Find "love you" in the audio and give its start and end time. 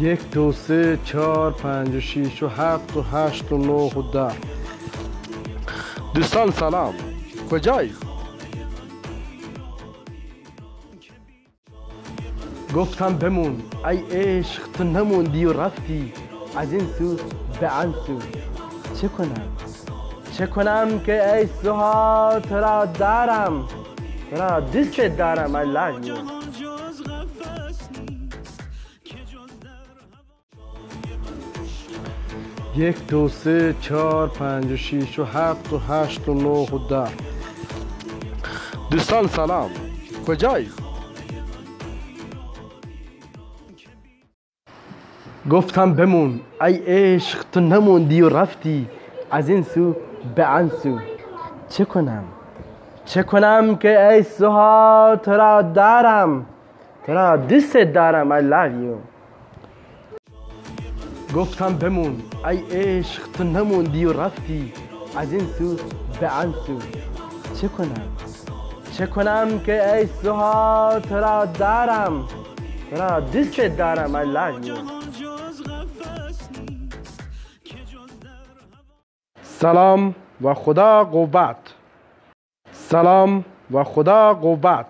25.66-26.38, 58.42-59.17